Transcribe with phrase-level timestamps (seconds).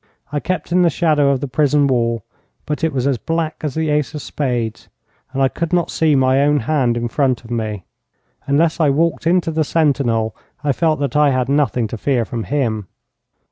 [0.31, 2.23] I kept in the shadow of the prison wall,
[2.65, 4.87] but it was as black as the ace of spades,
[5.31, 7.83] and I could not see my own hand in front of me.
[8.47, 12.45] Unless I walked into the sentinel I felt that I had nothing to fear from
[12.45, 12.87] him.